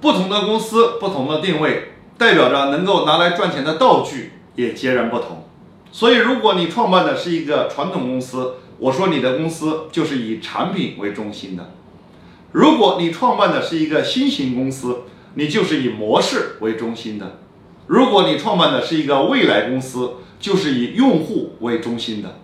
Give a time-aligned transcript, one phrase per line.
[0.00, 5.44] 不同的公司不同的定位代表着能够拿来赚钱的道具也截然不同。
[5.92, 11.70] 所以如果你创办的是一个传统公司我说你的公司就是以产品为中心的。
[12.52, 15.02] 如果你创办的是一个新型公司
[15.34, 17.38] 你就是以模式为中心的。
[17.86, 22.40] 如果你创办的是一个未来公司就是以用户为中心的。